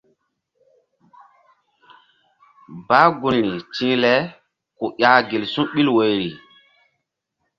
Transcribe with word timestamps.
Bah 2.87 3.07
gunri 3.19 3.53
ti̧h 3.73 3.95
le 4.03 4.13
ku 4.77 4.85
ƴah 4.99 5.19
gel 5.29 5.43
su̧ɓil 5.53 5.87
woyri. 5.95 6.29